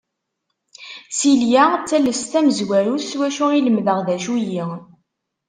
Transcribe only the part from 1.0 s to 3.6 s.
Silya d tallest tamezwarut s wacu i